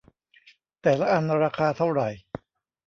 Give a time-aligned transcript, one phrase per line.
[0.81, 2.09] แต่ละอันราคาเท่าไหร่?